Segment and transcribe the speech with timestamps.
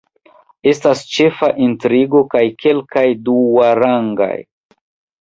[0.71, 4.35] Estas ĉefa intrigo kaj kelkaj duarangaj.